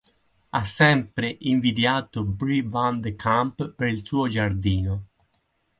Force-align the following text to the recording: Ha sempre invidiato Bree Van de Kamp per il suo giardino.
Ha 0.49 0.63
sempre 0.65 1.35
invidiato 1.41 2.23
Bree 2.23 2.63
Van 2.63 2.99
de 3.01 3.15
Kamp 3.15 3.69
per 3.73 3.87
il 3.87 4.03
suo 4.03 4.27
giardino. 4.27 5.05